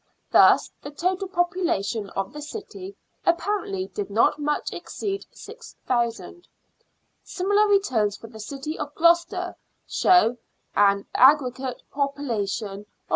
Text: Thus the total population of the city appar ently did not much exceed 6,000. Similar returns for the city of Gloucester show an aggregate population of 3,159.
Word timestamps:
Thus 0.31 0.71
the 0.81 0.89
total 0.89 1.27
population 1.27 2.09
of 2.15 2.33
the 2.33 2.41
city 2.41 2.95
appar 3.23 3.61
ently 3.69 3.93
did 3.93 4.09
not 4.09 4.39
much 4.39 4.73
exceed 4.73 5.27
6,000. 5.31 6.47
Similar 7.23 7.67
returns 7.67 8.17
for 8.17 8.25
the 8.25 8.39
city 8.39 8.79
of 8.79 8.95
Gloucester 8.95 9.57
show 9.85 10.37
an 10.75 11.05
aggregate 11.13 11.83
population 11.91 12.65
of 12.79 12.85
3,159. 12.85 12.85